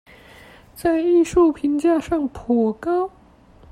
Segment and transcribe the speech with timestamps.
[0.73, 3.11] 在藝術評價上頗高